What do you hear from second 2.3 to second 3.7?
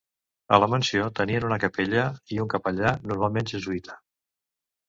i un capellà, normalment